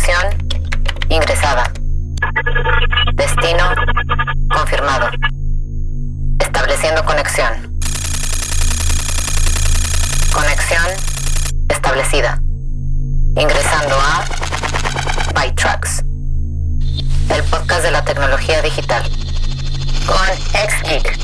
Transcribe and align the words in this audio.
Conexión 0.00 0.48
ingresada. 1.10 1.70
Destino 3.14 3.64
confirmado. 4.48 5.10
Estableciendo 6.38 7.04
conexión. 7.04 7.78
Conexión 10.32 10.86
establecida. 11.68 12.40
Ingresando 13.36 13.94
a 13.94 14.24
ByTrax. 15.34 16.02
El 17.34 17.42
podcast 17.50 17.82
de 17.82 17.90
la 17.90 18.02
tecnología 18.02 18.62
digital. 18.62 19.02
Con 20.06 20.36
XGeek. 20.54 21.18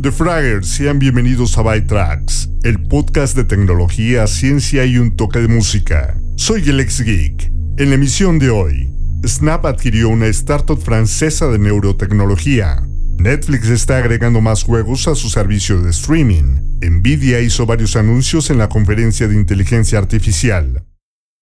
The 0.00 0.12
Fraggers, 0.12 0.68
sean 0.68 1.00
bienvenidos 1.00 1.58
a 1.58 1.62
ByTrax, 1.62 2.48
el 2.62 2.82
podcast 2.82 3.36
de 3.36 3.44
tecnología, 3.44 4.26
ciencia 4.26 4.84
y 4.84 4.98
un 4.98 5.16
toque 5.16 5.38
de 5.38 5.48
música. 5.48 6.16
Soy 6.36 6.62
el 6.68 6.84
geek. 6.84 7.50
En 7.78 7.88
la 7.88 7.94
emisión 7.94 8.38
de 8.38 8.50
hoy, 8.50 8.90
Snap 9.26 9.64
adquirió 9.64 10.08
una 10.10 10.26
startup 10.26 10.80
francesa 10.80 11.48
de 11.48 11.58
neurotecnología. 11.58 12.82
Netflix 13.18 13.68
está 13.68 13.98
agregando 13.98 14.40
más 14.40 14.64
juegos 14.64 15.08
a 15.08 15.14
su 15.14 15.30
servicio 15.30 15.80
de 15.80 15.90
streaming. 15.90 16.60
Nvidia 16.82 17.40
hizo 17.40 17.66
varios 17.66 17.96
anuncios 17.96 18.50
en 18.50 18.58
la 18.58 18.68
conferencia 18.68 19.28
de 19.28 19.34
inteligencia 19.34 19.98
artificial. 19.98 20.84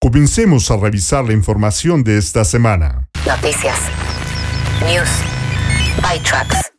Comencemos 0.00 0.70
a 0.70 0.76
revisar 0.76 1.24
la 1.24 1.32
información 1.32 2.04
de 2.04 2.18
esta 2.18 2.45
semana. 2.45 3.09
Noticias. 3.26 3.78
News. 4.87 5.10
ByTrax. 6.00 6.77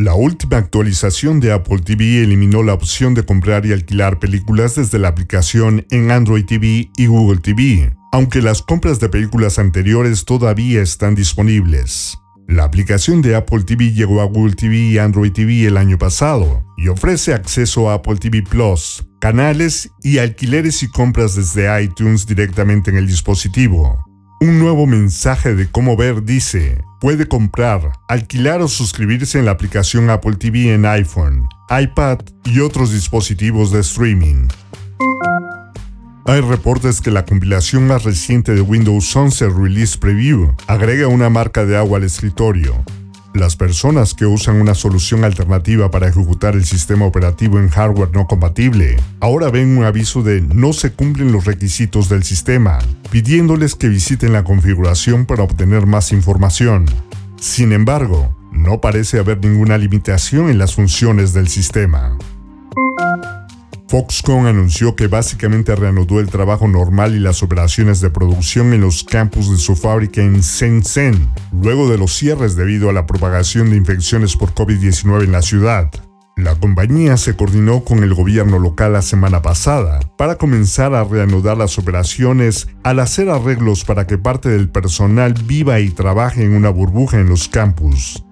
La 0.00 0.14
última 0.14 0.56
actualización 0.56 1.40
de 1.40 1.52
Apple 1.52 1.80
TV 1.80 2.22
eliminó 2.22 2.62
la 2.62 2.72
opción 2.72 3.12
de 3.12 3.26
comprar 3.26 3.66
y 3.66 3.72
alquilar 3.72 4.18
películas 4.18 4.76
desde 4.76 4.98
la 4.98 5.08
aplicación 5.08 5.86
en 5.90 6.10
Android 6.10 6.46
TV 6.46 6.90
y 6.96 7.06
Google 7.06 7.40
TV, 7.40 7.94
aunque 8.10 8.40
las 8.40 8.62
compras 8.62 8.98
de 8.98 9.10
películas 9.10 9.58
anteriores 9.58 10.24
todavía 10.24 10.80
están 10.80 11.14
disponibles. 11.14 12.16
La 12.48 12.64
aplicación 12.64 13.20
de 13.20 13.34
Apple 13.36 13.64
TV 13.64 13.92
llegó 13.92 14.22
a 14.22 14.24
Google 14.24 14.54
TV 14.54 14.74
y 14.74 14.96
Android 14.96 15.32
TV 15.32 15.66
el 15.66 15.76
año 15.76 15.98
pasado 15.98 16.64
y 16.78 16.88
ofrece 16.88 17.34
acceso 17.34 17.90
a 17.90 17.94
Apple 17.96 18.16
TV 18.16 18.40
Plus, 18.40 19.06
canales 19.20 19.90
y 20.02 20.16
alquileres 20.16 20.82
y 20.82 20.88
compras 20.88 21.34
desde 21.34 21.82
iTunes 21.84 22.24
directamente 22.26 22.90
en 22.90 22.96
el 22.96 23.06
dispositivo. 23.06 24.02
Un 24.40 24.60
nuevo 24.60 24.86
mensaje 24.86 25.54
de 25.54 25.70
cómo 25.70 25.94
ver 25.94 26.24
dice, 26.24 26.82
puede 27.00 27.26
comprar, 27.26 27.92
alquilar 28.08 28.60
o 28.60 28.68
suscribirse 28.68 29.38
en 29.38 29.46
la 29.46 29.52
aplicación 29.52 30.10
Apple 30.10 30.36
TV 30.36 30.74
en 30.74 30.84
iPhone, 30.84 31.48
iPad 31.70 32.18
y 32.44 32.60
otros 32.60 32.92
dispositivos 32.92 33.72
de 33.72 33.80
streaming. 33.80 34.48
Hay 36.26 36.42
reportes 36.42 37.00
que 37.00 37.10
la 37.10 37.24
compilación 37.24 37.86
más 37.86 38.04
reciente 38.04 38.54
de 38.54 38.60
Windows 38.60 39.16
11 39.16 39.48
Release 39.48 39.98
Preview 39.98 40.54
agrega 40.66 41.08
una 41.08 41.30
marca 41.30 41.64
de 41.64 41.76
agua 41.76 41.98
al 41.98 42.04
escritorio. 42.04 42.84
Las 43.34 43.54
personas 43.54 44.14
que 44.14 44.26
usan 44.26 44.60
una 44.60 44.74
solución 44.74 45.22
alternativa 45.22 45.88
para 45.90 46.08
ejecutar 46.08 46.54
el 46.54 46.64
sistema 46.64 47.06
operativo 47.06 47.60
en 47.60 47.68
hardware 47.68 48.10
no 48.12 48.26
compatible 48.26 48.96
ahora 49.20 49.50
ven 49.50 49.78
un 49.78 49.84
aviso 49.84 50.22
de 50.22 50.40
no 50.40 50.72
se 50.72 50.92
cumplen 50.92 51.30
los 51.30 51.44
requisitos 51.44 52.08
del 52.08 52.24
sistema, 52.24 52.80
pidiéndoles 53.10 53.76
que 53.76 53.88
visiten 53.88 54.32
la 54.32 54.42
configuración 54.42 55.26
para 55.26 55.44
obtener 55.44 55.86
más 55.86 56.10
información. 56.10 56.86
Sin 57.38 57.72
embargo, 57.72 58.34
no 58.50 58.80
parece 58.80 59.20
haber 59.20 59.38
ninguna 59.38 59.78
limitación 59.78 60.50
en 60.50 60.58
las 60.58 60.74
funciones 60.74 61.32
del 61.32 61.46
sistema. 61.46 62.18
Foxconn 63.90 64.46
anunció 64.46 64.94
que 64.94 65.08
básicamente 65.08 65.74
reanudó 65.74 66.20
el 66.20 66.28
trabajo 66.28 66.68
normal 66.68 67.16
y 67.16 67.18
las 67.18 67.42
operaciones 67.42 68.00
de 68.00 68.08
producción 68.08 68.72
en 68.72 68.82
los 68.82 69.02
campus 69.02 69.50
de 69.50 69.56
su 69.56 69.74
fábrica 69.74 70.22
en 70.22 70.42
Shenzhen, 70.42 71.28
luego 71.60 71.90
de 71.90 71.98
los 71.98 72.12
cierres 72.12 72.54
debido 72.54 72.88
a 72.88 72.92
la 72.92 73.04
propagación 73.04 73.68
de 73.70 73.76
infecciones 73.76 74.36
por 74.36 74.54
COVID-19 74.54 75.24
en 75.24 75.32
la 75.32 75.42
ciudad. 75.42 75.90
La 76.36 76.54
compañía 76.54 77.16
se 77.16 77.34
coordinó 77.34 77.82
con 77.82 78.04
el 78.04 78.14
gobierno 78.14 78.60
local 78.60 78.92
la 78.92 79.02
semana 79.02 79.42
pasada 79.42 79.98
para 80.16 80.36
comenzar 80.36 80.94
a 80.94 81.02
reanudar 81.02 81.56
las 81.56 81.76
operaciones 81.76 82.68
al 82.84 83.00
hacer 83.00 83.28
arreglos 83.28 83.84
para 83.84 84.06
que 84.06 84.18
parte 84.18 84.50
del 84.50 84.68
personal 84.68 85.34
viva 85.34 85.80
y 85.80 85.90
trabaje 85.90 86.44
en 86.44 86.54
una 86.54 86.70
burbuja 86.70 87.18
en 87.18 87.28
los 87.28 87.48
campus. 87.48 88.24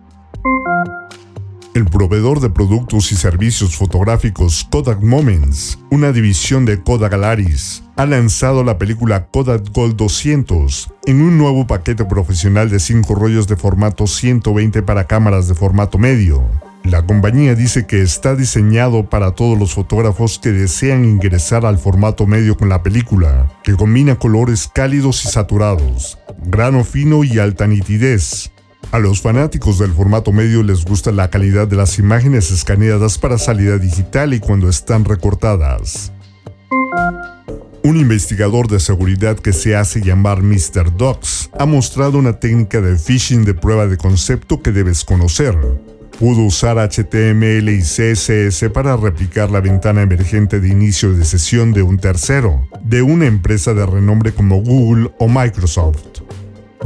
El 1.78 1.84
proveedor 1.84 2.40
de 2.40 2.50
productos 2.50 3.12
y 3.12 3.14
servicios 3.14 3.76
fotográficos 3.76 4.66
Kodak 4.68 5.00
Moments, 5.00 5.78
una 5.92 6.10
división 6.10 6.64
de 6.64 6.82
Kodak 6.82 7.12
Alaris, 7.12 7.84
ha 7.94 8.04
lanzado 8.04 8.64
la 8.64 8.78
película 8.78 9.26
Kodak 9.26 9.70
Gold 9.72 9.94
200 9.94 10.92
en 11.06 11.20
un 11.22 11.38
nuevo 11.38 11.68
paquete 11.68 12.04
profesional 12.04 12.68
de 12.68 12.80
5 12.80 13.14
rollos 13.14 13.46
de 13.46 13.54
formato 13.54 14.08
120 14.08 14.82
para 14.82 15.04
cámaras 15.04 15.46
de 15.46 15.54
formato 15.54 15.98
medio. 15.98 16.42
La 16.82 17.06
compañía 17.06 17.54
dice 17.54 17.86
que 17.86 18.02
está 18.02 18.34
diseñado 18.34 19.08
para 19.08 19.36
todos 19.36 19.56
los 19.56 19.72
fotógrafos 19.72 20.40
que 20.40 20.50
desean 20.50 21.04
ingresar 21.04 21.64
al 21.64 21.78
formato 21.78 22.26
medio 22.26 22.56
con 22.56 22.68
la 22.68 22.82
película, 22.82 23.52
que 23.62 23.76
combina 23.76 24.18
colores 24.18 24.68
cálidos 24.74 25.24
y 25.24 25.28
saturados, 25.28 26.18
grano 26.44 26.82
fino 26.82 27.22
y 27.22 27.38
alta 27.38 27.68
nitidez, 27.68 28.50
a 28.90 28.98
los 28.98 29.20
fanáticos 29.20 29.78
del 29.78 29.92
formato 29.92 30.32
medio 30.32 30.62
les 30.62 30.84
gusta 30.84 31.12
la 31.12 31.28
calidad 31.28 31.68
de 31.68 31.76
las 31.76 31.98
imágenes 31.98 32.50
escaneadas 32.50 33.18
para 33.18 33.38
salida 33.38 33.78
digital 33.78 34.32
y 34.32 34.40
cuando 34.40 34.68
están 34.68 35.04
recortadas. 35.04 36.12
Un 37.82 37.96
investigador 37.96 38.68
de 38.68 38.80
seguridad 38.80 39.38
que 39.38 39.52
se 39.52 39.76
hace 39.76 40.00
llamar 40.00 40.42
Mr. 40.42 40.96
Docs 40.96 41.50
ha 41.58 41.66
mostrado 41.66 42.18
una 42.18 42.38
técnica 42.40 42.80
de 42.80 42.98
phishing 42.98 43.44
de 43.44 43.54
prueba 43.54 43.86
de 43.86 43.96
concepto 43.96 44.62
que 44.62 44.72
debes 44.72 45.04
conocer. 45.04 45.56
Pudo 46.18 46.42
usar 46.42 46.78
HTML 46.78 47.68
y 47.68 47.80
CSS 47.80 48.70
para 48.72 48.96
replicar 48.96 49.50
la 49.50 49.60
ventana 49.60 50.02
emergente 50.02 50.60
de 50.60 50.68
inicio 50.68 51.14
de 51.14 51.24
sesión 51.24 51.72
de 51.72 51.82
un 51.82 51.98
tercero, 51.98 52.66
de 52.82 53.02
una 53.02 53.26
empresa 53.26 53.72
de 53.72 53.86
renombre 53.86 54.32
como 54.32 54.60
Google 54.60 55.12
o 55.18 55.28
Microsoft. 55.28 56.27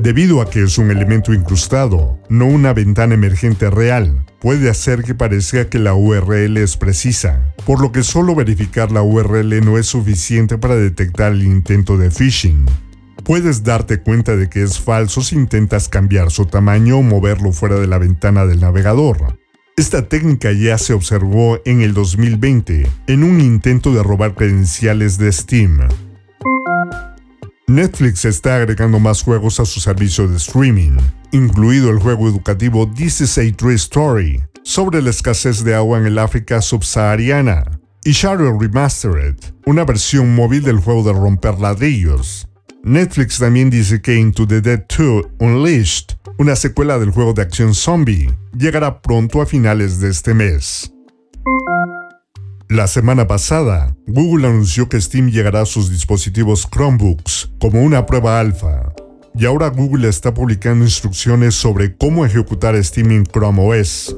Debido 0.00 0.40
a 0.40 0.48
que 0.48 0.62
es 0.62 0.78
un 0.78 0.90
elemento 0.90 1.34
incrustado, 1.34 2.18
no 2.28 2.46
una 2.46 2.72
ventana 2.72 3.14
emergente 3.14 3.70
real, 3.70 4.24
puede 4.40 4.70
hacer 4.70 5.02
que 5.02 5.14
parezca 5.14 5.68
que 5.68 5.78
la 5.78 5.94
URL 5.94 6.56
es 6.56 6.76
precisa, 6.76 7.54
por 7.66 7.80
lo 7.80 7.92
que 7.92 8.02
solo 8.02 8.34
verificar 8.34 8.90
la 8.90 9.02
URL 9.02 9.64
no 9.64 9.78
es 9.78 9.86
suficiente 9.86 10.56
para 10.56 10.76
detectar 10.76 11.32
el 11.32 11.42
intento 11.42 11.98
de 11.98 12.10
phishing. 12.10 12.64
Puedes 13.22 13.62
darte 13.62 14.00
cuenta 14.00 14.34
de 14.34 14.48
que 14.48 14.62
es 14.62 14.80
falso 14.80 15.20
si 15.20 15.36
intentas 15.36 15.88
cambiar 15.88 16.30
su 16.30 16.46
tamaño 16.46 16.98
o 16.98 17.02
moverlo 17.02 17.52
fuera 17.52 17.76
de 17.76 17.86
la 17.86 17.98
ventana 17.98 18.46
del 18.46 18.60
navegador. 18.60 19.38
Esta 19.76 20.08
técnica 20.08 20.52
ya 20.52 20.76
se 20.78 20.94
observó 20.94 21.60
en 21.64 21.82
el 21.82 21.94
2020 21.94 22.86
en 23.06 23.22
un 23.22 23.40
intento 23.40 23.92
de 23.94 24.02
robar 24.02 24.34
credenciales 24.34 25.18
de 25.18 25.30
Steam. 25.30 25.80
Netflix 27.74 28.26
está 28.26 28.56
agregando 28.56 29.00
más 29.00 29.22
juegos 29.22 29.58
a 29.58 29.64
su 29.64 29.80
servicio 29.80 30.28
de 30.28 30.36
streaming, 30.36 30.98
incluido 31.30 31.90
el 31.90 31.98
juego 31.98 32.28
educativo 32.28 32.86
This 32.92 33.22
is 33.22 33.38
a 33.38 33.50
True 33.56 33.74
Story, 33.74 34.42
sobre 34.62 35.00
la 35.00 35.08
escasez 35.08 35.64
de 35.64 35.74
agua 35.74 35.98
en 35.98 36.06
el 36.06 36.18
África 36.18 36.60
subsahariana, 36.60 37.80
y 38.04 38.12
Shadow 38.12 38.60
Remastered, 38.60 39.36
una 39.64 39.84
versión 39.84 40.34
móvil 40.34 40.62
del 40.62 40.80
juego 40.80 41.02
de 41.02 41.14
romper 41.14 41.58
ladrillos. 41.58 42.46
Netflix 42.84 43.38
también 43.38 43.70
dice 43.70 44.02
que 44.02 44.16
Into 44.16 44.46
the 44.46 44.60
Dead 44.60 44.84
2 44.94 45.26
Unleashed, 45.38 46.16
una 46.38 46.56
secuela 46.56 46.98
del 46.98 47.10
juego 47.10 47.32
de 47.32 47.42
acción 47.42 47.74
zombie, 47.74 48.30
llegará 48.54 49.00
pronto 49.00 49.40
a 49.40 49.46
finales 49.46 49.98
de 49.98 50.10
este 50.10 50.34
mes. 50.34 50.92
La 52.72 52.86
semana 52.86 53.26
pasada, 53.26 53.94
Google 54.06 54.46
anunció 54.46 54.88
que 54.88 54.98
Steam 54.98 55.30
llegará 55.30 55.60
a 55.60 55.66
sus 55.66 55.90
dispositivos 55.90 56.66
Chromebooks 56.72 57.50
como 57.60 57.82
una 57.82 58.06
prueba 58.06 58.40
alfa. 58.40 58.94
Y 59.34 59.44
ahora 59.44 59.68
Google 59.68 60.08
está 60.08 60.32
publicando 60.32 60.82
instrucciones 60.82 61.54
sobre 61.54 61.94
cómo 61.94 62.24
ejecutar 62.24 62.82
Steam 62.82 63.10
en 63.10 63.26
Chrome 63.26 63.60
OS. 63.60 64.16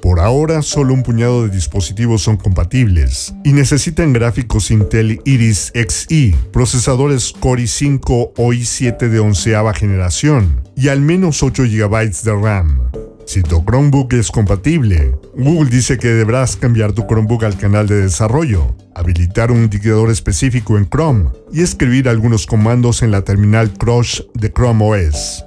Por 0.00 0.18
ahora, 0.18 0.62
solo 0.62 0.94
un 0.94 1.02
puñado 1.02 1.42
de 1.42 1.54
dispositivos 1.54 2.22
son 2.22 2.38
compatibles 2.38 3.34
y 3.44 3.52
necesitan 3.52 4.14
gráficos 4.14 4.70
Intel 4.70 5.20
Iris 5.26 5.72
Xe, 5.74 6.34
procesadores 6.54 7.34
Core 7.38 7.64
i5 7.64 8.32
o 8.34 8.52
i7 8.54 9.10
de 9.10 9.20
onceava 9.20 9.74
generación 9.74 10.62
y 10.74 10.88
al 10.88 11.02
menos 11.02 11.42
8 11.42 11.64
GB 11.64 12.22
de 12.22 12.32
RAM. 12.32 13.15
Si 13.26 13.42
tu 13.42 13.64
Chromebook 13.64 14.12
es 14.12 14.30
compatible, 14.30 15.18
Google 15.34 15.68
dice 15.68 15.98
que 15.98 16.06
deberás 16.08 16.54
cambiar 16.54 16.92
tu 16.92 17.06
Chromebook 17.08 17.42
al 17.42 17.58
canal 17.58 17.88
de 17.88 18.02
desarrollo, 18.02 18.76
habilitar 18.94 19.50
un 19.50 19.64
indicador 19.64 20.10
específico 20.10 20.78
en 20.78 20.88
Chrome 20.88 21.30
y 21.52 21.62
escribir 21.62 22.08
algunos 22.08 22.46
comandos 22.46 23.02
en 23.02 23.10
la 23.10 23.22
terminal 23.22 23.72
Crush 23.72 24.20
de 24.34 24.52
Chrome 24.52 25.08
OS. 25.08 25.44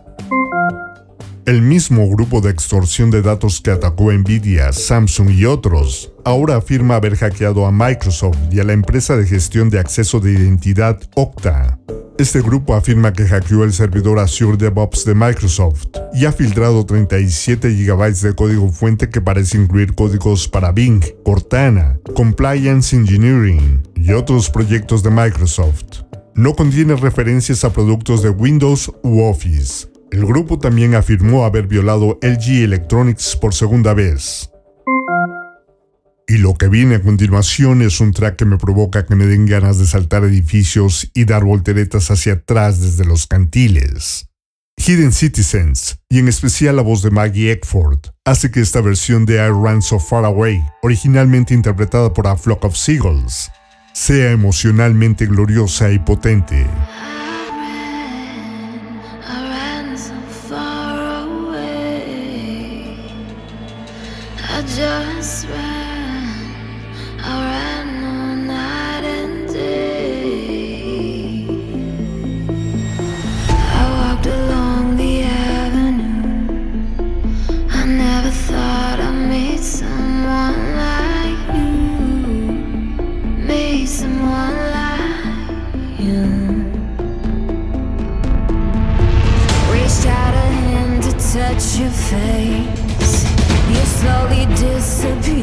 El 1.45 1.61
mismo 1.61 2.07
grupo 2.09 2.41
de 2.41 2.51
extorsión 2.51 3.09
de 3.09 3.21
datos 3.21 3.61
que 3.61 3.71
atacó 3.71 4.11
Nvidia, 4.11 4.71
Samsung 4.71 5.31
y 5.31 5.45
otros, 5.45 6.11
ahora 6.23 6.57
afirma 6.57 6.95
haber 6.95 7.15
hackeado 7.15 7.65
a 7.65 7.71
Microsoft 7.71 8.37
y 8.51 8.59
a 8.59 8.63
la 8.63 8.73
empresa 8.73 9.17
de 9.17 9.25
gestión 9.25 9.69
de 9.69 9.79
acceso 9.79 10.19
de 10.19 10.33
identidad 10.33 10.99
Okta. 11.15 11.79
Este 12.19 12.41
grupo 12.41 12.75
afirma 12.75 13.13
que 13.13 13.25
hackeó 13.25 13.63
el 13.63 13.71
servidor 13.71 14.19
Azure 14.19 14.57
DevOps 14.57 15.05
de 15.05 15.15
Microsoft 15.15 15.87
y 16.13 16.25
ha 16.25 16.33
filtrado 16.33 16.85
37 16.85 17.69
GB 17.69 18.13
de 18.13 18.35
código 18.35 18.69
fuente 18.69 19.09
que 19.09 19.21
parece 19.21 19.57
incluir 19.57 19.95
códigos 19.95 20.47
para 20.47 20.73
Bing, 20.73 21.01
Cortana, 21.23 21.97
Compliance 22.15 22.95
Engineering 22.95 23.81
y 23.95 24.11
otros 24.11 24.49
proyectos 24.49 25.01
de 25.01 25.11
Microsoft. 25.11 26.03
No 26.35 26.53
contiene 26.55 26.95
referencias 26.95 27.63
a 27.63 27.71
productos 27.71 28.21
de 28.21 28.29
Windows 28.29 28.91
u 29.01 29.21
Office. 29.21 29.87
El 30.11 30.25
grupo 30.25 30.57
también 30.57 30.95
afirmó 30.95 31.45
haber 31.45 31.67
violado 31.67 32.17
LG 32.21 32.63
Electronics 32.63 33.35
por 33.35 33.53
segunda 33.53 33.93
vez. 33.93 34.49
Y 36.27 36.37
lo 36.37 36.55
que 36.55 36.67
viene 36.67 36.95
a 36.95 37.01
continuación 37.01 37.81
es 37.81 37.99
un 38.01 38.11
track 38.11 38.37
que 38.37 38.45
me 38.45 38.57
provoca 38.57 39.05
que 39.05 39.15
me 39.15 39.25
den 39.25 39.45
ganas 39.45 39.77
de 39.77 39.85
saltar 39.85 40.23
edificios 40.23 41.09
y 41.13 41.25
dar 41.25 41.43
volteretas 41.43 42.09
hacia 42.11 42.33
atrás 42.33 42.81
desde 42.81 43.05
los 43.05 43.27
cantiles. 43.27 44.29
Hidden 44.77 45.11
Citizens, 45.11 45.99
y 46.09 46.19
en 46.19 46.27
especial 46.27 46.77
la 46.77 46.81
voz 46.81 47.01
de 47.03 47.11
Maggie 47.11 47.51
Eckford, 47.51 47.99
hace 48.25 48.49
que 48.49 48.61
esta 48.61 48.81
versión 48.81 49.25
de 49.25 49.35
I 49.35 49.49
Ran 49.49 49.81
So 49.81 49.99
Far 49.99 50.25
Away, 50.25 50.63
originalmente 50.81 51.53
interpretada 51.53 52.13
por 52.13 52.27
A 52.27 52.37
Flock 52.37 52.63
of 52.63 52.75
Seagulls, 52.75 53.51
sea 53.93 54.31
emocionalmente 54.31 55.25
gloriosa 55.25 55.91
y 55.91 55.99
potente. 55.99 56.65
Just 64.79 65.45
ran, 65.49 66.23
I 67.19 67.31
ran 67.49 67.87
all 68.11 68.35
night 68.55 69.03
and 69.17 69.47
day. 69.51 71.45
I 73.79 73.83
walked 73.97 74.27
along 74.27 74.95
the 74.95 75.13
avenue. 75.23 76.47
I 77.79 77.85
never 78.03 78.31
thought 78.47 78.99
I'd 79.07 79.29
meet 79.29 79.59
someone 79.59 80.61
like 80.85 81.41
you, 81.57 81.75
meet 83.51 83.87
someone 83.87 84.57
like 84.79 85.99
you. 86.05 86.23
Reached 89.73 90.05
out 90.19 90.33
a 90.45 90.47
hand 90.63 91.03
to 91.03 91.11
touch 91.33 91.65
your 91.81 91.93
face 92.07 93.25
You 93.69 93.85
slowly 93.85 94.38
to 95.01 95.15
be 95.21 95.38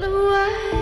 away. 0.00 0.81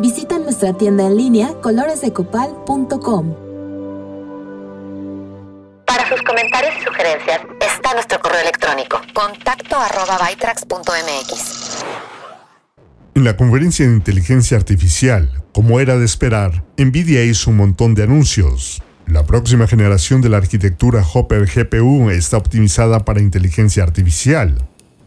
Visita 0.00 0.38
nuestra 0.40 0.72
tienda 0.72 1.06
en 1.06 1.16
línea 1.16 1.54
coloresdecopal.com. 1.62 3.34
Para 5.86 6.08
sus 6.08 6.20
comentarios 6.22 6.74
y 6.80 6.84
sugerencias 6.84 7.40
está 7.60 7.94
nuestro 7.94 8.18
correo 8.18 8.40
electrónico 8.40 9.00
contacto 9.14 9.76
arroba 9.76 10.18
En 13.14 13.24
la 13.24 13.36
conferencia 13.36 13.86
de 13.86 13.92
inteligencia 13.92 14.56
artificial, 14.56 15.44
como 15.52 15.78
era 15.78 15.96
de 15.96 16.04
esperar, 16.04 16.64
Nvidia 16.76 17.22
hizo 17.22 17.50
un 17.50 17.58
montón 17.58 17.94
de 17.94 18.02
anuncios. 18.02 18.82
La 19.06 19.24
próxima 19.24 19.68
generación 19.68 20.20
de 20.22 20.28
la 20.28 20.38
arquitectura 20.38 21.04
Hopper 21.14 21.46
GPU 21.46 22.10
está 22.10 22.36
optimizada 22.36 23.04
para 23.04 23.20
inteligencia 23.20 23.84
artificial. 23.84 24.58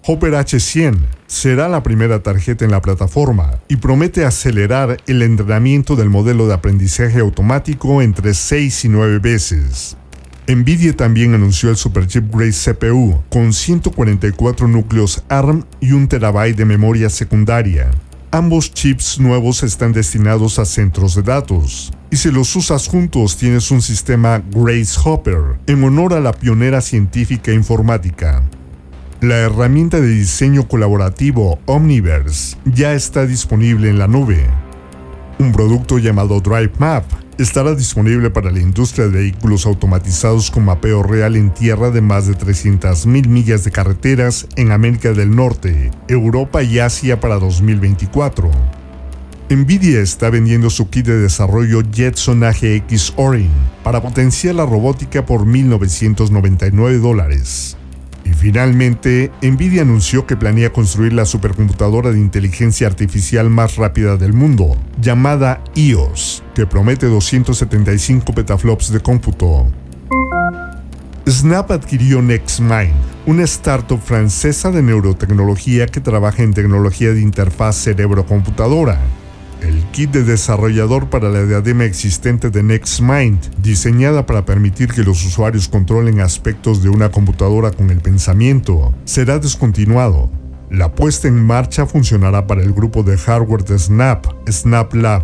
Hopper 0.09 0.31
H100 0.35 0.99
será 1.27 1.67
la 1.67 1.83
primera 1.83 2.23
tarjeta 2.23 2.63
en 2.63 2.71
la 2.71 2.81
plataforma 2.81 3.59
y 3.67 3.75
promete 3.75 4.23
acelerar 4.23 4.95
el 5.05 5.21
entrenamiento 5.21 5.97
del 5.97 6.09
modelo 6.09 6.47
de 6.47 6.53
aprendizaje 6.53 7.19
automático 7.19 8.01
entre 8.01 8.33
6 8.33 8.85
y 8.85 8.87
9 8.87 9.19
veces. 9.19 9.97
Nvidia 10.47 10.95
también 10.95 11.33
anunció 11.33 11.69
el 11.69 11.75
Superchip 11.75 12.33
Grace 12.33 12.73
CPU 12.73 13.21
con 13.27 13.51
144 13.51 14.69
núcleos 14.69 15.25
ARM 15.27 15.65
y 15.81 15.91
1 15.91 16.07
TB 16.07 16.55
de 16.55 16.63
memoria 16.63 17.09
secundaria. 17.09 17.91
Ambos 18.31 18.73
chips 18.73 19.19
nuevos 19.19 19.61
están 19.63 19.91
destinados 19.91 20.57
a 20.57 20.63
centros 20.63 21.15
de 21.15 21.23
datos, 21.23 21.91
y 22.09 22.15
si 22.15 22.31
los 22.31 22.55
usas 22.55 22.87
juntos 22.87 23.35
tienes 23.35 23.71
un 23.71 23.81
sistema 23.81 24.41
Grace 24.51 24.97
Hopper, 25.03 25.59
en 25.67 25.83
honor 25.83 26.13
a 26.13 26.21
la 26.21 26.31
pionera 26.31 26.79
científica 26.79 27.51
informática. 27.51 28.41
La 29.21 29.37
herramienta 29.37 29.99
de 29.99 30.09
diseño 30.09 30.67
colaborativo 30.67 31.57
Omniverse 31.65 32.55
ya 32.65 32.93
está 32.93 33.25
disponible 33.25 33.89
en 33.89 33.97
la 33.97 34.07
nube. 34.07 34.45
Un 35.39 35.51
producto 35.51 35.97
llamado 35.97 36.39
Drive 36.39 36.73
Map 36.77 37.03
estará 37.39 37.73
disponible 37.73 38.29
para 38.29 38.51
la 38.51 38.59
industria 38.59 39.07
de 39.07 39.17
vehículos 39.21 39.65
automatizados 39.65 40.51
con 40.51 40.65
mapeo 40.65 41.01
real 41.01 41.35
en 41.35 41.51
tierra 41.51 41.89
de 41.89 42.01
más 42.01 42.27
de 42.27 42.35
300.000 42.35 43.27
millas 43.27 43.63
de 43.63 43.71
carreteras 43.71 44.45
en 44.55 44.71
América 44.71 45.11
del 45.13 45.35
Norte, 45.35 45.89
Europa 46.07 46.61
y 46.61 46.77
Asia 46.77 47.19
para 47.19 47.39
2024. 47.39 48.51
Nvidia 49.49 49.99
está 49.99 50.29
vendiendo 50.29 50.69
su 50.69 50.91
kit 50.91 51.07
de 51.07 51.17
desarrollo 51.17 51.81
Jetson 51.91 52.43
AGX 52.43 53.13
Orin 53.15 53.49
para 53.83 53.99
potenciar 53.99 54.53
la 54.53 54.67
robótica 54.67 55.25
por 55.25 55.43
1.999 55.43 56.99
dólares. 56.99 57.77
Finalmente, 58.37 59.31
Nvidia 59.41 59.81
anunció 59.81 60.27
que 60.27 60.37
planea 60.37 60.71
construir 60.71 61.11
la 61.11 61.25
supercomputadora 61.25 62.11
de 62.11 62.19
inteligencia 62.19 62.85
artificial 62.85 63.49
más 63.49 63.77
rápida 63.77 64.15
del 64.15 64.33
mundo, 64.33 64.77
llamada 65.01 65.63
EOS, 65.75 66.43
que 66.53 66.67
promete 66.67 67.07
275 67.07 68.33
petaflops 68.33 68.91
de 68.91 68.99
cómputo. 68.99 69.67
Snap 71.27 71.71
adquirió 71.71 72.21
NextMind, 72.21 72.93
una 73.25 73.43
startup 73.43 73.99
francesa 73.99 74.69
de 74.69 74.83
neurotecnología 74.83 75.87
que 75.87 75.99
trabaja 75.99 76.43
en 76.43 76.53
tecnología 76.53 77.13
de 77.13 77.21
interfaz 77.21 77.75
cerebro-computadora 77.77 78.99
kit 79.91 80.11
de 80.11 80.23
desarrollador 80.23 81.09
para 81.09 81.29
la 81.29 81.43
diadema 81.43 81.85
existente 81.85 82.49
de 82.49 82.63
NextMind, 82.63 83.61
diseñada 83.61 84.25
para 84.25 84.45
permitir 84.45 84.89
que 84.89 85.03
los 85.03 85.25
usuarios 85.25 85.67
controlen 85.67 86.19
aspectos 86.19 86.83
de 86.83 86.89
una 86.89 87.11
computadora 87.11 87.71
con 87.71 87.89
el 87.89 87.99
pensamiento, 87.99 88.93
será 89.05 89.39
descontinuado. 89.39 90.29
La 90.69 90.93
puesta 90.93 91.27
en 91.27 91.45
marcha 91.45 91.85
funcionará 91.85 92.45
para 92.45 92.61
el 92.61 92.73
grupo 92.73 93.03
de 93.03 93.17
hardware 93.17 93.63
de 93.63 93.79
Snap, 93.79 94.25
Snap 94.49 94.93
Lab. 94.93 95.23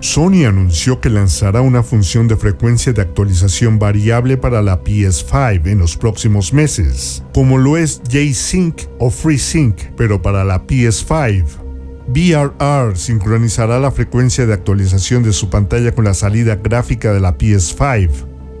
Sony 0.00 0.44
anunció 0.46 1.00
que 1.00 1.08
lanzará 1.08 1.62
una 1.62 1.82
función 1.82 2.28
de 2.28 2.36
frecuencia 2.36 2.92
de 2.92 3.00
actualización 3.00 3.78
variable 3.78 4.36
para 4.36 4.60
la 4.60 4.84
PS5 4.84 5.66
en 5.66 5.78
los 5.78 5.96
próximos 5.96 6.52
meses, 6.52 7.24
como 7.32 7.56
lo 7.56 7.78
es 7.78 8.02
J-Sync 8.12 8.82
o 8.98 9.08
FreeSync, 9.08 9.76
pero 9.96 10.20
para 10.20 10.44
la 10.44 10.66
PS5. 10.66 11.63
VRR 12.06 12.96
sincronizará 12.96 13.80
la 13.80 13.90
frecuencia 13.90 14.44
de 14.44 14.52
actualización 14.52 15.22
de 15.22 15.32
su 15.32 15.48
pantalla 15.48 15.94
con 15.94 16.04
la 16.04 16.12
salida 16.12 16.56
gráfica 16.56 17.12
de 17.12 17.20
la 17.20 17.38
PS5. 17.38 18.10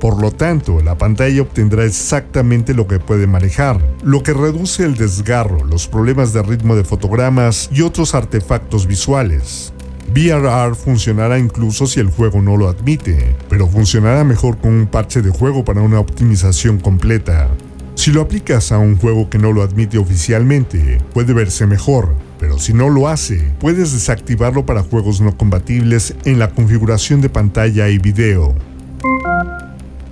Por 0.00 0.20
lo 0.20 0.32
tanto, 0.32 0.80
la 0.80 0.96
pantalla 0.96 1.42
obtendrá 1.42 1.84
exactamente 1.84 2.74
lo 2.74 2.86
que 2.86 2.98
puede 2.98 3.26
manejar, 3.26 3.80
lo 4.02 4.22
que 4.22 4.32
reduce 4.32 4.84
el 4.84 4.96
desgarro, 4.96 5.64
los 5.64 5.88
problemas 5.88 6.32
de 6.32 6.42
ritmo 6.42 6.74
de 6.74 6.84
fotogramas 6.84 7.68
y 7.72 7.82
otros 7.82 8.14
artefactos 8.14 8.86
visuales. 8.86 9.72
VRR 10.14 10.74
funcionará 10.74 11.38
incluso 11.38 11.86
si 11.86 12.00
el 12.00 12.10
juego 12.10 12.42
no 12.42 12.56
lo 12.56 12.68
admite, 12.68 13.36
pero 13.48 13.68
funcionará 13.68 14.24
mejor 14.24 14.58
con 14.58 14.72
un 14.72 14.86
parche 14.86 15.22
de 15.22 15.30
juego 15.30 15.64
para 15.64 15.80
una 15.80 16.00
optimización 16.00 16.78
completa. 16.78 17.48
Si 17.94 18.10
lo 18.10 18.22
aplicas 18.22 18.72
a 18.72 18.78
un 18.78 18.96
juego 18.96 19.30
que 19.30 19.38
no 19.38 19.52
lo 19.52 19.62
admite 19.62 19.98
oficialmente, 19.98 20.98
puede 21.14 21.32
verse 21.32 21.66
mejor, 21.66 22.14
pero 22.44 22.58
si 22.58 22.74
no 22.74 22.90
lo 22.90 23.08
hace, 23.08 23.42
puedes 23.58 23.94
desactivarlo 23.94 24.66
para 24.66 24.82
juegos 24.82 25.22
no 25.22 25.34
compatibles 25.34 26.14
en 26.26 26.38
la 26.38 26.50
configuración 26.50 27.22
de 27.22 27.30
pantalla 27.30 27.88
y 27.88 27.96
video. 27.96 28.54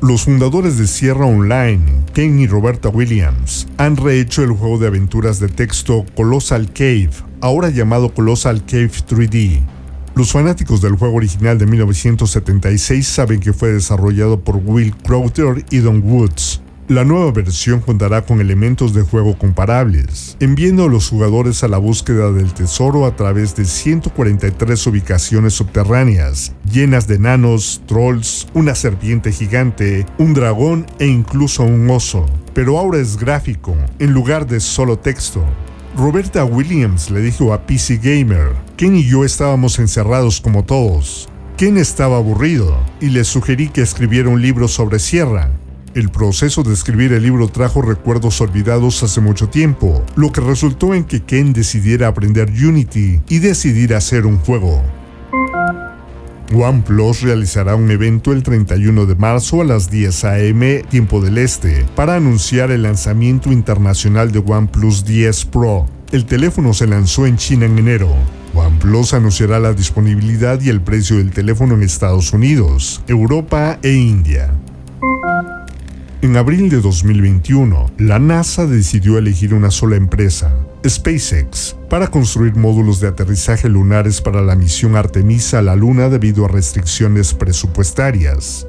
Los 0.01 0.23
fundadores 0.25 0.79
de 0.79 0.87
Sierra 0.87 1.27
Online, 1.27 1.83
Ken 2.15 2.39
y 2.39 2.47
Roberta 2.47 2.89
Williams, 2.89 3.69
han 3.77 3.99
rehecho 3.99 4.43
el 4.43 4.53
juego 4.53 4.79
de 4.79 4.87
aventuras 4.87 5.41
de 5.41 5.49
texto 5.49 6.07
Colossal 6.17 6.73
Cave, 6.73 7.11
ahora 7.43 7.69
llamado 7.69 8.15
Colossal 8.15 8.65
Cave 8.65 8.93
3D. 9.07 9.61
Los 10.15 10.33
fanáticos 10.33 10.81
del 10.81 10.97
juego 10.97 11.17
original 11.17 11.59
de 11.59 11.67
1976 11.67 13.07
saben 13.07 13.41
que 13.41 13.53
fue 13.53 13.73
desarrollado 13.73 14.41
por 14.41 14.57
Will 14.57 14.97
Crowther 14.97 15.67
y 15.69 15.81
Don 15.81 16.03
Woods, 16.03 16.62
la 16.89 17.05
nueva 17.05 17.31
versión 17.31 17.81
contará 17.81 18.25
con 18.25 18.41
elementos 18.41 18.93
de 18.93 19.03
juego 19.03 19.39
comparables, 19.39 20.37
enviando 20.41 20.85
a 20.85 20.89
los 20.89 21.09
jugadores 21.09 21.63
a 21.63 21.69
la 21.69 21.79
búsqueda 21.79 22.33
del 22.33 22.53
tesoro 22.53 23.07
a 23.07 23.17
través 23.17 23.55
de 23.55 23.65
143 23.65 24.87
ubicaciones 24.87 25.55
subterráneas, 25.55 26.53
llenas 26.71 27.07
de 27.07 27.19
nanos, 27.19 27.83
trolls, 27.87 28.49
una 28.55 28.75
serpiente 28.75 29.33
gigante, 29.33 30.07
un 30.19 30.35
dragón 30.35 30.87
e 30.99 31.07
incluso 31.07 31.63
un 31.63 31.89
oso. 31.89 32.27
Pero 32.53 32.79
ahora 32.79 32.99
es 32.99 33.17
gráfico, 33.17 33.75
en 33.99 34.13
lugar 34.13 34.47
de 34.47 34.61
solo 34.61 34.99
texto. 34.99 35.45
Roberta 35.97 36.45
Williams 36.45 37.11
le 37.11 37.21
dijo 37.21 37.53
a 37.53 37.67
PC 37.67 37.99
Gamer 37.99 38.53
Ken 38.77 38.97
y 38.97 39.05
yo 39.05 39.25
estábamos 39.25 39.79
encerrados 39.79 40.41
como 40.41 40.65
todos. 40.65 41.29
Ken 41.57 41.79
estaba 41.79 42.17
aburrido 42.17 42.77
y 43.01 43.11
le 43.11 43.25
sugerí 43.25 43.69
que 43.69 43.83
escribiera 43.83 44.29
un 44.29 44.43
libro 44.43 44.67
sobre 44.69 44.99
Sierra. 44.99 45.51
El 45.95 46.09
proceso 46.09 46.63
de 46.63 46.73
escribir 46.73 47.13
el 47.13 47.23
libro 47.23 47.49
trajo 47.49 47.83
recuerdos 47.83 48.41
olvidados 48.41 49.03
hace 49.03 49.21
mucho 49.21 49.51
tiempo, 49.51 50.03
lo 50.17 50.33
que 50.33 50.41
resultó 50.41 50.95
en 50.95 51.05
que 51.05 51.23
Ken 51.23 51.53
decidiera 51.53 52.09
aprender 52.09 52.49
Unity 52.49 53.21
y 53.29 53.39
decidir 53.41 53.95
hacer 53.95 54.25
un 54.25 54.39
juego. 54.39 54.83
OnePlus 56.55 57.21
realizará 57.21 57.75
un 57.75 57.91
evento 57.91 58.33
el 58.33 58.43
31 58.43 59.05
de 59.05 59.15
marzo 59.17 59.61
a 59.61 59.65
las 59.65 59.91
10 59.91 60.25
a.m. 60.25 60.83
tiempo 60.89 61.21
del 61.21 61.37
este 61.37 61.85
para 61.95 62.15
anunciar 62.15 62.71
el 62.71 62.85
lanzamiento 62.85 63.53
internacional 63.53 64.33
de 64.33 64.39
OnePlus 64.39 65.05
10 65.05 65.45
Pro. 65.47 65.87
El 66.11 66.25
teléfono 66.25 66.73
se 66.73 66.87
lanzó 66.87 67.27
en 67.27 67.37
China 67.37 67.67
en 67.67 67.79
enero. 67.79 68.09
OnePlus 68.55 69.13
anunciará 69.13 69.61
la 69.61 69.75
disponibilidad 69.75 70.59
y 70.63 70.71
el 70.71 70.81
precio 70.81 71.19
del 71.19 71.33
teléfono 71.33 71.75
en 71.75 71.83
Estados 71.83 72.33
Unidos, 72.33 73.03
Europa 73.09 73.79
e 73.83 73.93
India. 73.93 74.51
En 76.23 76.37
abril 76.37 76.69
de 76.69 76.81
2021, 76.81 77.95
la 77.99 78.21
NASA 78.21 78.65
decidió 78.65 79.19
elegir 79.19 79.55
una 79.55 79.73
sola 79.73 79.97
empresa, 79.97 80.55
SpaceX, 80.87 81.75
para 81.91 82.07
construir 82.07 82.55
módulos 82.55 83.01
de 83.01 83.09
aterrizaje 83.09 83.69
lunares 83.69 84.21
para 84.21 84.41
la 84.41 84.55
misión 84.55 84.95
Artemisa 84.95 85.59
a 85.59 85.63
la 85.63 85.75
Luna 85.75 86.09
debido 86.09 86.45
a 86.45 86.49
restricciones 86.49 87.35
presupuestarias. 87.35 88.69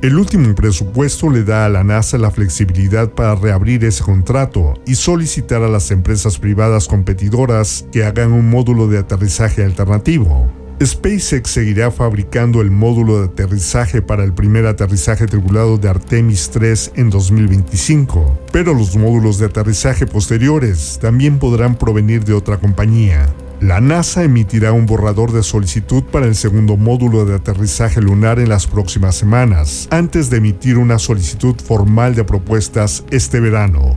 El 0.00 0.16
último 0.16 0.54
presupuesto 0.54 1.28
le 1.28 1.42
da 1.42 1.66
a 1.66 1.68
la 1.68 1.82
NASA 1.82 2.18
la 2.18 2.30
flexibilidad 2.30 3.10
para 3.10 3.34
reabrir 3.34 3.84
ese 3.84 4.04
contrato 4.04 4.74
y 4.86 4.94
solicitar 4.94 5.64
a 5.64 5.68
las 5.68 5.90
empresas 5.90 6.38
privadas 6.38 6.86
competidoras 6.86 7.84
que 7.90 8.04
hagan 8.04 8.30
un 8.30 8.48
módulo 8.48 8.86
de 8.86 8.98
aterrizaje 8.98 9.64
alternativo. 9.64 10.61
SpaceX 10.86 11.50
seguirá 11.50 11.90
fabricando 11.90 12.60
el 12.60 12.70
módulo 12.70 13.20
de 13.20 13.26
aterrizaje 13.26 14.02
para 14.02 14.24
el 14.24 14.32
primer 14.32 14.66
aterrizaje 14.66 15.26
tripulado 15.26 15.78
de 15.78 15.88
Artemis 15.88 16.50
3 16.50 16.92
en 16.96 17.10
2025, 17.10 18.40
pero 18.52 18.74
los 18.74 18.96
módulos 18.96 19.38
de 19.38 19.46
aterrizaje 19.46 20.06
posteriores 20.06 20.98
también 21.00 21.38
podrán 21.38 21.76
provenir 21.76 22.24
de 22.24 22.32
otra 22.32 22.58
compañía. 22.58 23.28
La 23.60 23.80
NASA 23.80 24.24
emitirá 24.24 24.72
un 24.72 24.86
borrador 24.86 25.30
de 25.30 25.44
solicitud 25.44 26.02
para 26.02 26.26
el 26.26 26.34
segundo 26.34 26.76
módulo 26.76 27.24
de 27.24 27.36
aterrizaje 27.36 28.00
lunar 28.00 28.40
en 28.40 28.48
las 28.48 28.66
próximas 28.66 29.14
semanas, 29.14 29.86
antes 29.90 30.30
de 30.30 30.38
emitir 30.38 30.78
una 30.78 30.98
solicitud 30.98 31.54
formal 31.64 32.14
de 32.14 32.24
propuestas 32.24 33.04
este 33.10 33.38
verano. 33.38 33.96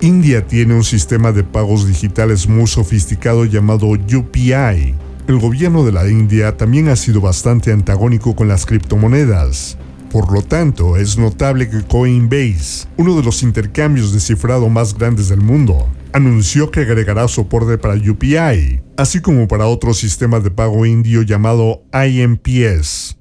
India 0.00 0.46
tiene 0.46 0.74
un 0.74 0.84
sistema 0.84 1.32
de 1.32 1.44
pagos 1.44 1.88
digitales 1.88 2.46
muy 2.46 2.66
sofisticado 2.66 3.46
llamado 3.46 3.86
UPI, 3.86 4.94
el 5.26 5.38
gobierno 5.38 5.84
de 5.84 5.92
la 5.92 6.08
India 6.08 6.56
también 6.56 6.88
ha 6.88 6.96
sido 6.96 7.20
bastante 7.20 7.72
antagónico 7.72 8.36
con 8.36 8.48
las 8.48 8.66
criptomonedas. 8.66 9.78
Por 10.10 10.32
lo 10.32 10.42
tanto, 10.42 10.96
es 10.96 11.18
notable 11.18 11.68
que 11.68 11.82
Coinbase, 11.82 12.86
uno 12.96 13.16
de 13.16 13.22
los 13.22 13.42
intercambios 13.42 14.12
de 14.12 14.20
cifrado 14.20 14.68
más 14.68 14.96
grandes 14.96 15.28
del 15.28 15.40
mundo, 15.40 15.88
anunció 16.12 16.70
que 16.70 16.80
agregará 16.80 17.26
soporte 17.26 17.78
para 17.78 17.94
UPI, 17.94 18.80
así 18.96 19.20
como 19.20 19.48
para 19.48 19.66
otro 19.66 19.92
sistema 19.92 20.38
de 20.38 20.50
pago 20.50 20.86
indio 20.86 21.22
llamado 21.22 21.82
IMPS. 21.92 23.16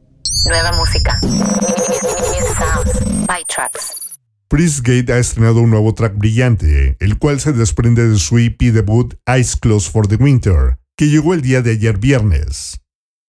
Nueva 0.45 0.73
música. 0.73 1.19
Ha 5.09 5.17
estrenado 5.17 5.61
un 5.61 5.71
nuevo 5.71 5.95
track 5.95 6.15
brillante, 6.15 6.95
el 6.99 7.17
cual 7.17 7.39
se 7.39 7.53
desprende 7.53 8.07
de 8.07 8.19
su 8.19 8.37
EP 8.37 8.59
debut 8.71 9.15
Eyes 9.25 9.55
Closed 9.55 9.91
for 9.91 10.07
the 10.07 10.15
Winter, 10.17 10.77
que 10.97 11.09
llegó 11.09 11.33
el 11.33 11.41
día 11.41 11.61
de 11.61 11.71
ayer 11.71 11.97
viernes. 11.97 12.81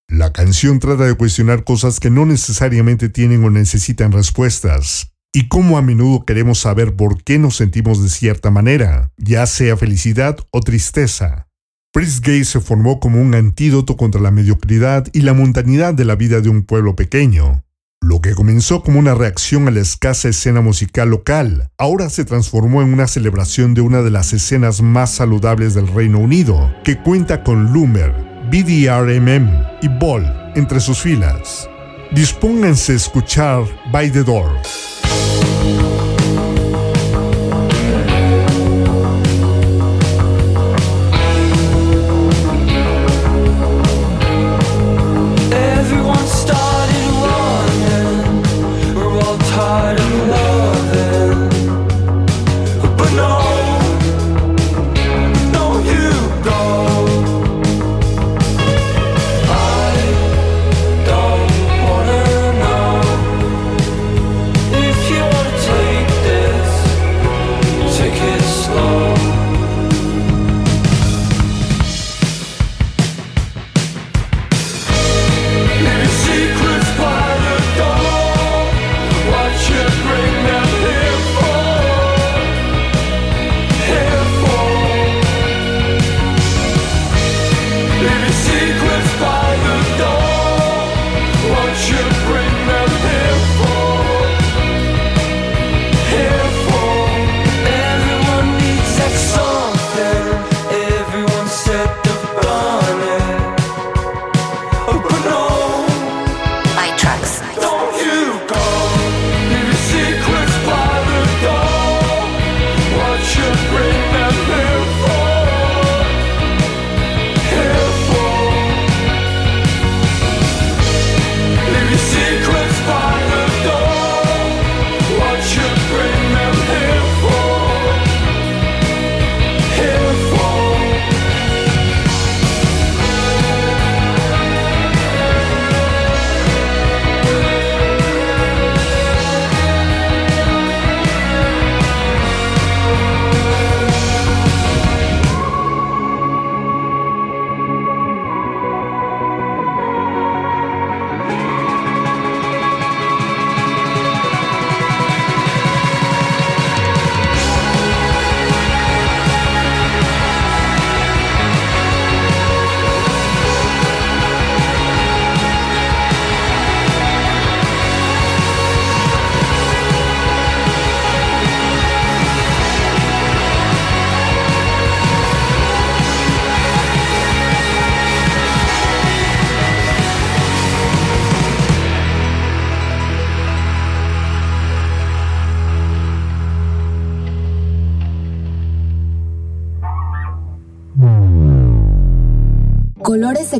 La 0.08 0.32
canción 0.32 0.78
trata 0.80 1.04
de 1.04 1.14
cuestionar 1.14 1.64
cosas 1.64 1.98
que 1.98 2.10
no 2.10 2.26
necesariamente 2.26 3.08
tienen 3.08 3.42
o 3.44 3.50
necesitan 3.50 4.12
respuestas, 4.12 5.12
y 5.32 5.48
cómo 5.48 5.78
a 5.78 5.82
menudo 5.82 6.24
queremos 6.24 6.60
saber 6.60 6.94
por 6.94 7.22
qué 7.24 7.38
nos 7.38 7.56
sentimos 7.56 8.02
de 8.02 8.08
cierta 8.08 8.50
manera, 8.50 9.12
ya 9.16 9.46
sea 9.46 9.76
felicidad 9.76 10.38
o 10.50 10.60
tristeza. 10.60 11.48
Prince 11.92 12.20
Gay 12.22 12.44
se 12.44 12.60
formó 12.60 13.00
como 13.00 13.20
un 13.20 13.34
antídoto 13.34 13.96
contra 13.96 14.20
la 14.20 14.30
mediocridad 14.30 15.06
y 15.12 15.22
la 15.22 15.32
mundanidad 15.32 15.94
de 15.94 16.04
la 16.04 16.16
vida 16.16 16.40
de 16.40 16.48
un 16.50 16.64
pueblo 16.64 16.96
pequeño. 16.96 17.63
Lo 18.04 18.20
que 18.20 18.34
comenzó 18.34 18.82
como 18.82 18.98
una 18.98 19.14
reacción 19.14 19.66
a 19.66 19.70
la 19.70 19.80
escasa 19.80 20.28
escena 20.28 20.60
musical 20.60 21.08
local, 21.08 21.70
ahora 21.78 22.10
se 22.10 22.26
transformó 22.26 22.82
en 22.82 22.92
una 22.92 23.06
celebración 23.06 23.72
de 23.72 23.80
una 23.80 24.02
de 24.02 24.10
las 24.10 24.34
escenas 24.34 24.82
más 24.82 25.10
saludables 25.10 25.72
del 25.72 25.88
Reino 25.88 26.18
Unido, 26.18 26.70
que 26.84 26.98
cuenta 26.98 27.42
con 27.42 27.72
Loomer, 27.72 28.12
BDRMM 28.50 29.48
y 29.80 29.88
Ball 29.88 30.52
entre 30.54 30.80
sus 30.80 30.98
filas. 30.98 31.66
Dispónganse 32.12 32.92
a 32.92 32.96
escuchar 32.96 33.64
By 33.90 34.12
the 34.12 34.22
Door. 34.22 34.50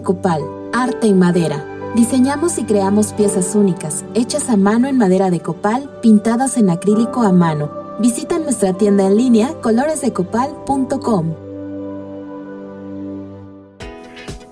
Copal, 0.04 0.42
arte 0.72 1.08
en 1.08 1.18
madera. 1.18 1.64
Diseñamos 1.96 2.58
y 2.58 2.64
creamos 2.64 3.12
piezas 3.12 3.54
únicas, 3.54 4.04
hechas 4.14 4.48
a 4.50 4.56
mano 4.56 4.86
en 4.86 4.98
madera 4.98 5.30
de 5.30 5.40
copal, 5.40 5.90
pintadas 6.02 6.56
en 6.56 6.70
acrílico 6.70 7.22
a 7.22 7.32
mano. 7.32 7.70
Visita 7.98 8.38
nuestra 8.38 8.72
tienda 8.74 9.06
en 9.06 9.16
línea 9.16 9.54
coloresdecopal.com. 9.62 11.34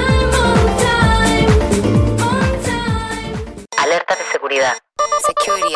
Seguridad. 4.51 4.73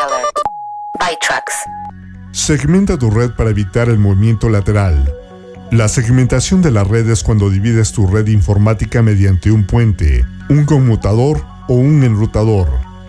Alert. 0.03 0.39
By. 0.99 1.17
Segmenta 2.31 2.97
tu 2.97 3.09
red 3.09 3.31
para 3.31 3.49
evitar 3.49 3.87
el 3.87 3.99
movimiento 3.99 4.49
lateral. 4.49 5.13
La 5.71 5.87
segmentación 5.87 6.61
de 6.61 6.71
la 6.71 6.83
red 6.83 7.09
es 7.09 7.23
cuando 7.23 7.49
divides 7.49 7.93
tu 7.93 8.05
red 8.07 8.27
informática 8.27 9.01
mediante 9.01 9.51
un 9.51 9.65
puente, 9.65 10.25
un 10.49 10.65
conmutador 10.65 11.45
o 11.67 11.75
un 11.75 12.03
enrutador. 12.03 12.67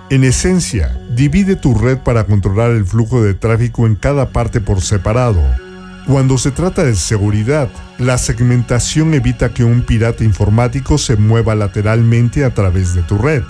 En 0.08 0.22
esencia, 0.22 0.96
divide 1.10 1.56
tu 1.56 1.74
red 1.74 1.98
para 1.98 2.24
controlar 2.24 2.70
el 2.70 2.86
flujo 2.86 3.22
de 3.22 3.34
tráfico 3.34 3.86
en 3.86 3.96
cada 3.96 4.30
parte 4.30 4.60
por 4.60 4.80
separado. 4.80 5.42
Cuando 6.06 6.38
se 6.38 6.52
trata 6.52 6.84
de 6.84 6.94
seguridad, 6.94 7.68
la 7.98 8.18
segmentación 8.18 9.14
evita 9.14 9.52
que 9.52 9.64
un 9.64 9.82
pirata 9.82 10.22
informático 10.22 10.96
se 10.96 11.16
mueva 11.16 11.56
lateralmente 11.56 12.44
a 12.44 12.54
través 12.54 12.94
de 12.94 13.02
tu 13.02 13.18
red. 13.18 13.42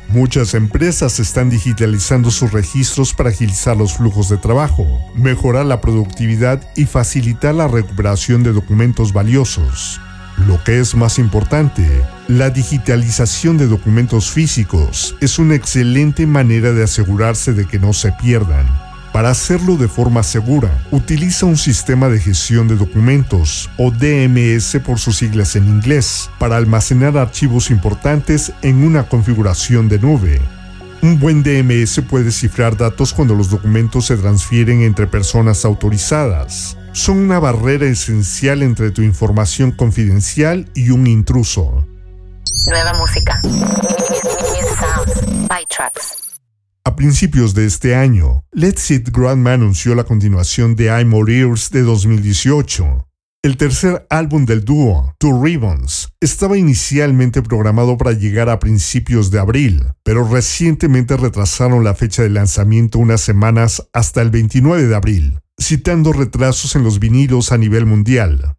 Muchas 0.09 0.55
empresas 0.55 1.19
están 1.19 1.51
digitalizando 1.51 2.31
sus 2.31 2.53
registros 2.53 3.13
para 3.13 3.31
agilizar 3.31 3.77
los 3.77 3.95
flujos 3.95 4.29
de 4.29 4.37
trabajo, 4.37 4.87
mejorar 5.15 5.67
la 5.67 5.81
productividad 5.81 6.63
y 6.77 6.87
facilitar 6.87 7.55
la 7.55 7.67
recuperación 7.67 8.43
de 8.45 8.53
documentos 8.53 9.13
valiosos. 9.13 10.01
Lo 10.47 10.63
que 10.63 10.79
es 10.79 10.95
más 10.95 11.19
importante, 11.19 11.85
la 12.29 12.51
digitalización 12.51 13.59
de 13.59 13.67
documentos 13.67 14.31
físicos 14.31 15.17
es 15.21 15.39
una 15.39 15.55
excelente 15.55 16.27
manera 16.27 16.73
de 16.73 16.85
asegurarse 16.85 17.53
de 17.53 17.67
que 17.67 17.79
no 17.79 17.93
se 17.93 18.13
pierdan. 18.13 18.86
Para 19.17 19.31
hacerlo 19.31 19.79
de 19.79 19.89
forma 19.89 20.23
segura, 20.23 20.71
utiliza 20.91 21.47
un 21.47 21.57
sistema 21.57 22.11
de 22.11 22.21
gestión 22.21 22.69
de 22.69 22.77
documentos, 22.77 23.71
o 23.79 23.91
DMS 23.91 24.79
por 24.85 24.99
sus 24.99 25.17
siglas 25.17 25.57
en 25.57 25.67
inglés, 25.67 26.29
para 26.39 26.59
almacenar 26.59 27.17
archivos 27.17 27.71
importantes 27.71 28.53
en 28.61 28.85
una 28.85 29.09
configuración 29.09 29.89
de 29.89 29.99
nube. 30.01 30.43
Un 31.01 31.19
buen 31.19 31.43
DMS 31.43 32.03
puede 32.03 32.31
cifrar 32.31 32.77
datos 32.77 33.15
cuando 33.15 33.35
los 33.35 33.49
documentos 33.49 34.05
se 34.05 34.19
transfieren 34.19 34.83
entre 34.83 35.07
personas 35.07 35.65
autorizadas. 35.65 36.77
Son 36.93 37.17
una 37.17 37.39
barrera 37.39 37.87
esencial 37.87 38.63
entre 38.63 38.91
tu 38.91 39.01
información 39.01 39.73
confidencial 39.73 40.69
y 40.75 40.91
un 40.91 41.07
intruso. 41.07 41.87
Nueva 42.67 42.93
música. 42.93 43.41
By 45.49 45.65
trucks. 45.71 46.26
A 46.87 46.95
principios 46.95 47.53
de 47.53 47.67
este 47.67 47.97
año, 47.97 48.45
Let's 48.53 48.93
It 48.93 49.09
Grandma 49.09 49.55
anunció 49.55 49.97
la 49.97 50.05
continuación 50.05 50.77
de 50.77 50.85
I'm 50.85 51.13
All 51.15 51.29
Ears 51.29 51.73
de 51.73 51.83
2018. 51.83 53.09
El 53.43 53.57
tercer 53.57 54.07
álbum 54.09 54.47
del 54.47 54.65
dúo, 54.65 55.13
Two 55.19 55.43
Ribbons, 55.45 56.11
estaba 56.21 56.57
inicialmente 56.57 57.43
programado 57.43 57.99
para 57.99 58.13
llegar 58.13 58.49
a 58.49 58.61
principios 58.61 59.33
de 59.33 59.41
abril, 59.41 59.83
pero 60.05 60.29
recientemente 60.29 61.17
retrasaron 61.17 61.83
la 61.83 61.97
fecha 61.97 62.23
de 62.23 62.31
lanzamiento 62.31 63.01
unas 63.01 63.21
semanas 63.21 63.89
hasta 63.93 64.23
el 64.23 64.31
29 64.31 64.87
de 64.87 64.95
abril, 64.95 65.41
citando 65.61 66.13
retrasos 66.13 66.77
en 66.77 66.85
los 66.85 67.01
vinilos 67.01 67.51
a 67.51 67.59
nivel 67.59 67.85
mundial. 67.85 68.59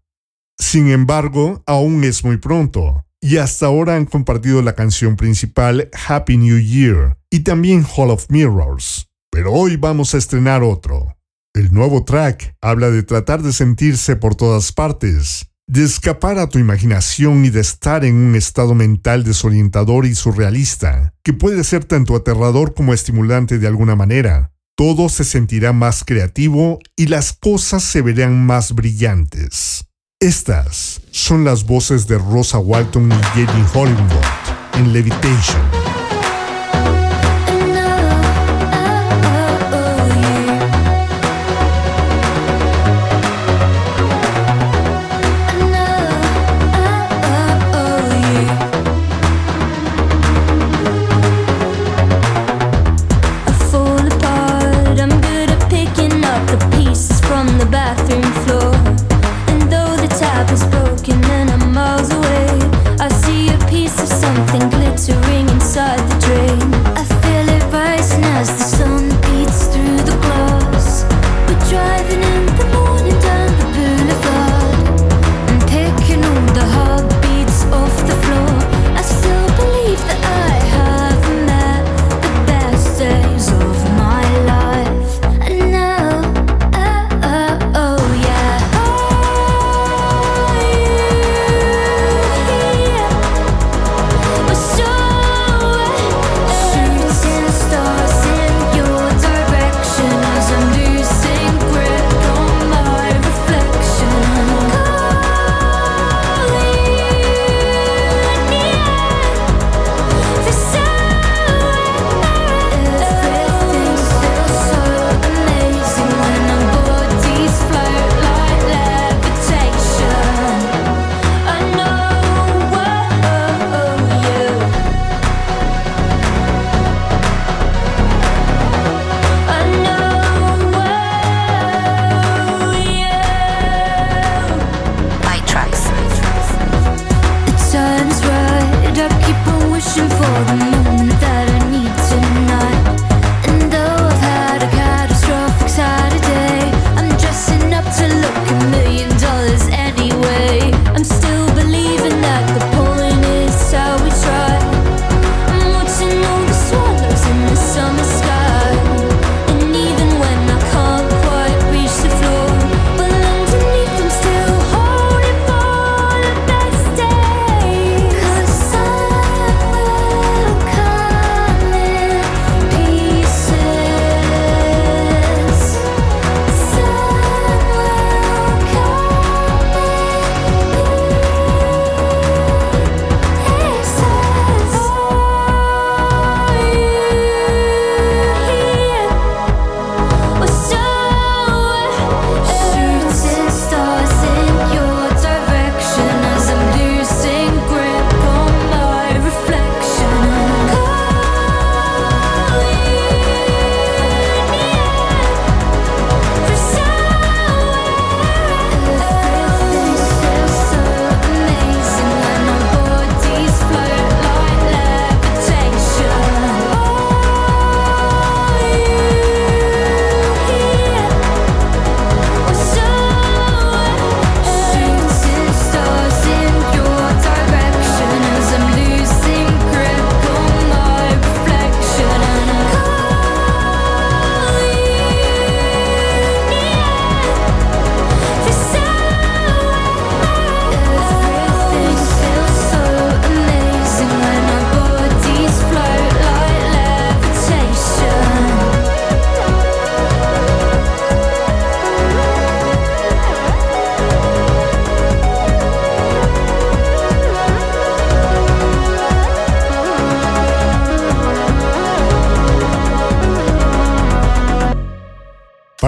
Sin 0.60 0.90
embargo, 0.90 1.64
aún 1.66 2.04
es 2.04 2.26
muy 2.26 2.36
pronto, 2.36 3.06
y 3.22 3.38
hasta 3.38 3.66
ahora 3.66 3.96
han 3.96 4.06
compartido 4.06 4.62
la 4.62 4.74
canción 4.74 5.16
principal 5.16 5.90
Happy 6.08 6.38
New 6.38 6.60
Year 6.60 7.18
y 7.30 7.40
también 7.40 7.86
Hall 7.86 8.12
of 8.12 8.26
Mirrors. 8.30 9.08
Pero 9.32 9.54
hoy 9.54 9.76
vamos 9.76 10.14
a 10.14 10.18
estrenar 10.18 10.64
otro. 10.64 11.18
El 11.54 11.74
nuevo 11.74 12.04
track 12.06 12.56
habla 12.62 12.92
de 12.92 13.04
tratar 13.04 13.42
de 13.42 13.52
sentirse 13.52 14.16
por 14.16 14.36
todas 14.36 14.72
partes, 14.72 15.48
de 15.68 15.84
escapar 15.84 16.38
a 16.38 16.48
tu 16.48 16.60
imaginación 16.60 17.44
y 17.44 17.50
de 17.50 17.60
estar 17.60 18.06
en 18.06 18.16
un 18.16 18.36
estado 18.36 18.76
mental 18.76 19.24
desorientador 19.24 20.06
y 20.06 20.16
surrealista, 20.16 21.14
que 21.24 21.34
puede 21.34 21.64
ser 21.64 21.84
tanto 21.84 22.16
aterrador 22.16 22.74
como 22.74 22.94
estimulante 22.94 23.60
de 23.60 23.68
alguna 23.68 23.96
manera. 23.96 24.54
Todo 24.78 25.10
se 25.10 25.24
sentirá 25.24 25.74
más 25.74 26.04
creativo 26.06 26.80
y 26.96 27.08
las 27.08 27.34
cosas 27.34 27.84
se 27.84 28.04
verán 28.04 28.46
más 28.46 28.74
brillantes. 28.74 29.87
Estas 30.20 31.00
son 31.12 31.46
las 31.46 31.64
voces 31.64 32.08
de 32.08 32.18
Rosa 32.18 32.58
Walton 32.58 33.12
y 33.12 33.24
Jenny 33.36 33.64
Hollywood 33.72 34.26
en 34.74 34.92
Levitation. 34.92 35.87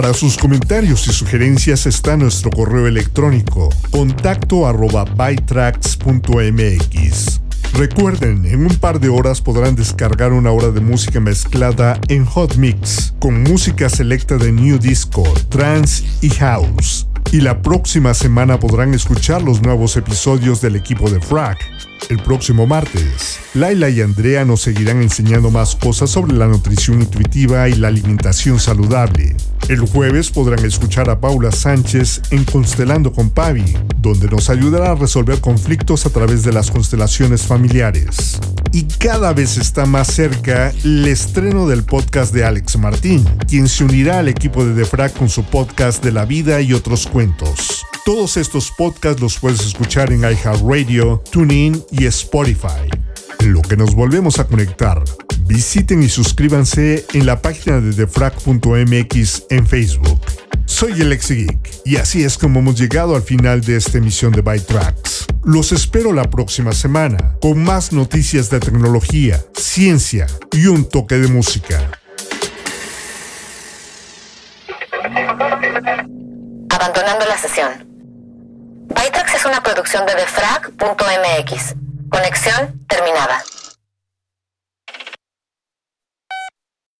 Para 0.10 0.18
sus 0.18 0.38
comentarios 0.40 1.08
y 1.08 1.14
sugerencias 1.14 1.86
está 1.86 2.18
nuestro 2.18 2.50
correo 2.50 2.88
electrónico 2.88 3.70
contacto 3.92 4.66
arroba 4.66 5.06
bytracks.mx. 5.06 6.10
Recuerden, 7.74 8.44
en 8.48 8.66
un 8.66 8.76
par 8.78 9.00
de 9.00 9.10
horas 9.10 9.40
podrán 9.40 9.76
descargar 9.76 10.34
una 10.34 10.50
hora 10.50 10.72
de 10.72 10.82
música 10.82 11.20
mezclada 11.20 12.02
en 12.08 12.26
Hot 12.26 12.56
Mix, 12.56 13.14
con 13.20 13.44
música 13.44 13.88
selecta 13.88 14.38
de 14.38 14.52
New 14.52 14.80
Disco, 14.80 15.32
Trance 15.50 16.04
y 16.22 16.32
House. 16.32 17.08
Y 17.32 17.42
la 17.42 17.62
próxima 17.62 18.16
semana 18.16 18.60
podrán 18.60 18.96
escuchar 18.96 19.44
los 19.44 19.62
nuevos 19.62 19.96
episodios 19.96 20.60
del 20.60 20.76
equipo 20.76 21.08
de 21.12 21.22
Frag 21.22 21.60
el 22.10 22.18
próximo 22.24 22.66
martes. 22.66 23.40
Laila 23.54 23.90
y 23.90 24.02
Andrea 24.02 24.44
nos 24.44 24.62
seguirán 24.62 25.02
enseñando 25.02 25.52
más 25.52 25.76
cosas 25.76 26.10
sobre 26.10 26.36
la 26.36 26.48
nutrición 26.48 27.02
intuitiva 27.02 27.70
y 27.70 27.76
la 27.76 27.90
alimentación 27.90 28.60
saludable. 28.60 29.36
El 29.70 29.82
jueves 29.82 30.32
podrán 30.32 30.66
escuchar 30.66 31.12
a 31.12 31.22
Paula 31.22 31.52
Sánchez 31.52 32.24
en 32.32 32.44
Constelando 32.44 33.14
con 33.14 33.30
Pavi, 33.30 33.78
donde 33.98 34.28
nos 34.28 34.50
ayudará 34.50 34.94
a 34.94 34.96
resolver 34.96 35.40
conflictos 35.42 36.08
a 36.08 36.10
través 36.10 36.42
de 36.42 36.52
las 36.52 36.72
constelaciones 36.72 37.44
familiares. 37.44 38.40
y 38.72 38.84
cada 38.84 39.32
vez 39.34 39.58
está 39.58 39.86
más 39.86 40.08
cerca 40.08 40.72
el 40.84 41.08
estreno 41.08 41.68
del 41.68 41.84
podcast 41.84 42.34
de 42.34 42.46
Alex 42.46 42.78
Martín, 42.78 43.24
quien 43.48 43.68
se 43.68 43.84
unirá 43.84 44.20
al 44.20 44.28
equipo 44.28 44.66
de 44.66 44.74
Defrag 44.74 45.14
con 45.14 45.30
su 45.30 45.44
podcast 45.44 46.04
de 46.04 46.12
la 46.12 46.26
vida 46.26 46.62
y 46.62 46.74
otros 46.74 47.06
cuentos. 47.06 47.86
Todos 48.06 48.38
estos 48.38 48.72
podcasts 48.72 49.22
los 49.22 49.38
puedes 49.40 49.62
escuchar 49.62 50.12
en 50.12 50.22
iHeartRadio, 50.22 51.24
TuneIn 51.32 51.84
y 51.92 52.06
Spotify. 52.06 52.90
Lo 53.46 53.62
que 53.62 53.78
nos 53.78 53.94
volvemos 53.96 54.40
a 54.40 54.46
conectar, 54.46 55.04
visiten 55.50 56.04
y 56.04 56.10
suscríbanse 56.10 57.08
en 57.14 57.26
la 57.26 57.42
página 57.42 57.82
de 57.82 57.92
defrag.mx 57.92 59.44
en 59.50 59.68
Facebook. 59.68 60.22
Soy 60.66 61.02
el 61.02 61.18
Geek 61.18 61.82
y 61.86 61.98
así 61.98 62.24
es 62.24 62.38
como 62.38 62.60
hemos 62.60 62.80
llegado 62.80 63.16
al 63.16 63.24
final 63.24 63.62
de 63.62 63.76
esta 63.76 63.98
emisión 63.98 64.32
de 64.32 64.42
Byte 64.42 64.68
Tracks. 64.68 65.26
Los 65.44 65.72
espero 65.72 66.14
la 66.14 66.30
próxima 66.30 66.72
semana 66.72 67.36
con 67.42 67.64
más 67.64 67.92
noticias 67.92 68.52
de 68.52 68.60
tecnología, 68.60 69.44
ciencia 69.56 70.28
y 70.52 70.68
un 70.68 70.88
toque 70.88 71.16
de 71.16 71.28
música. 71.28 71.90
Abandonando 76.70 77.26
la 77.26 77.38
sesión. 77.42 77.90
Bytrax 78.90 79.34
es 79.34 79.46
una 79.46 79.64
producción 79.64 80.06
de 80.06 80.14
defrag.mx. 80.14 81.76
Conexión 82.12 82.86
terminada. 82.88 83.44